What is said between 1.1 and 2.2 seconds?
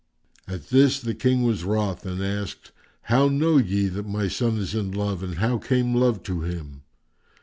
King was wroth